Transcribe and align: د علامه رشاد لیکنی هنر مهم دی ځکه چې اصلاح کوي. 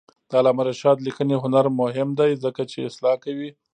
د 0.29 0.31
علامه 0.39 0.63
رشاد 0.69 0.97
لیکنی 1.07 1.35
هنر 1.43 1.65
مهم 1.81 2.09
دی 2.19 2.31
ځکه 2.43 2.61
چې 2.71 2.87
اصلاح 2.89 3.15
کوي. 3.23 3.49